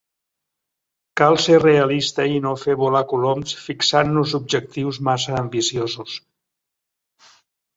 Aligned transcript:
Cal 1.21 1.35
ser 1.43 1.59
realista 1.63 2.25
i 2.37 2.39
no 2.45 2.53
fer 2.61 2.75
volar 2.83 3.03
coloms 3.11 3.55
fixant-nos 3.67 4.33
objectius 4.41 5.01
massa 5.11 5.37
ambiciosos. 5.43 6.17